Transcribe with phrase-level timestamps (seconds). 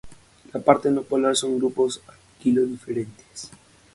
[0.51, 3.51] La parte no polar son grupos alquilo diferentes.